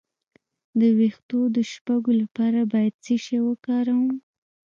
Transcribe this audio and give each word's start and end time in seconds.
د 0.79 0.81
ویښتو 0.97 1.39
د 1.55 1.57
شپږو 1.71 2.11
لپاره 2.21 2.59
باید 2.71 2.93
څه 3.05 3.15
شی 3.23 3.37
وکاروم؟ 3.47 4.11